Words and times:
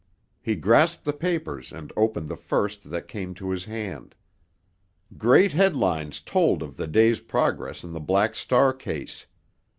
He 0.41 0.55
grasped 0.55 1.05
the 1.05 1.13
papers 1.13 1.71
and 1.71 1.93
opened 1.95 2.27
the 2.27 2.35
first 2.35 2.89
that 2.89 3.07
came 3.07 3.35
to 3.35 3.51
his 3.51 3.65
hand. 3.65 4.15
Great 5.15 5.51
headlines 5.51 6.21
told 6.21 6.63
of 6.63 6.75
the 6.75 6.87
day's 6.87 7.19
progress 7.19 7.83
in 7.83 7.91
the 7.91 7.99
Black 7.99 8.35
Star 8.35 8.73
case. 8.73 9.27